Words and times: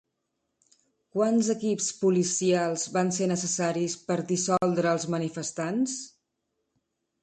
Quants 1.15 1.49
equips 1.55 1.91
policials 1.99 2.87
van 2.97 3.15
ser 3.21 3.29
necessaris 3.35 4.01
per 4.09 4.21
dissoldre 4.35 4.95
els 4.99 5.11
manifestants? 5.19 6.05